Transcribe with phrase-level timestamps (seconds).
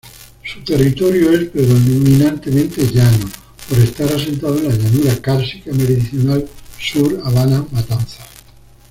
[0.43, 3.29] Su territorio es predominantemente llano
[3.69, 8.25] por estar asentado en la llanura cársica-meridional sur Habana-Matanzas.